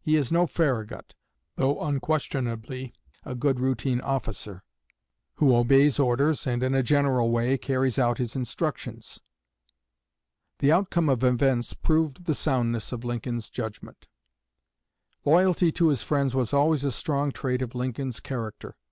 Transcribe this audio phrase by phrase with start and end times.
[0.00, 1.16] He is no Farragut,
[1.56, 2.92] though unquestionably
[3.24, 4.62] a good routine officer,
[5.38, 9.18] who obeys orders and in a general way carries out his instructions.'"
[10.60, 14.06] The outcome of events proved the soundness of Lincoln's judgment.
[15.24, 18.76] Loyalty to his friends was always a strong trait of Lincoln's character.